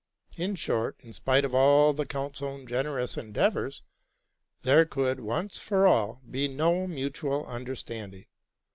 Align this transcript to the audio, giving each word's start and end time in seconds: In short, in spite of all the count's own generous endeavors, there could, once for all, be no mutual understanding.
In 0.35 0.55
short, 0.55 0.99
in 1.01 1.13
spite 1.13 1.45
of 1.45 1.53
all 1.53 1.93
the 1.93 2.07
count's 2.07 2.41
own 2.41 2.65
generous 2.65 3.17
endeavors, 3.17 3.83
there 4.63 4.83
could, 4.83 5.19
once 5.19 5.59
for 5.59 5.85
all, 5.85 6.23
be 6.27 6.47
no 6.47 6.87
mutual 6.87 7.45
understanding. 7.45 8.25